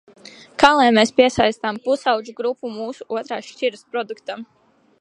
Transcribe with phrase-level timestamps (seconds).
[0.61, 4.43] Kā lai mēs piesaistām pusaudžu grupu mūsu otrās šķiras produktam?